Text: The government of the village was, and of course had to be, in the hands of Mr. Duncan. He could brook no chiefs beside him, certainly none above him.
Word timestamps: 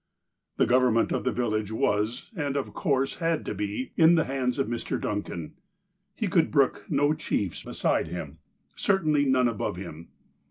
The 0.57 0.65
government 0.65 1.11
of 1.11 1.25
the 1.25 1.31
village 1.31 1.71
was, 1.71 2.31
and 2.35 2.57
of 2.57 2.73
course 2.73 3.17
had 3.17 3.45
to 3.45 3.53
be, 3.53 3.91
in 3.95 4.15
the 4.15 4.23
hands 4.23 4.57
of 4.57 4.65
Mr. 4.67 4.99
Duncan. 4.99 5.53
He 6.15 6.27
could 6.27 6.49
brook 6.49 6.85
no 6.89 7.13
chiefs 7.13 7.61
beside 7.61 8.07
him, 8.07 8.39
certainly 8.75 9.25
none 9.25 9.47
above 9.47 9.75
him. 9.75 10.07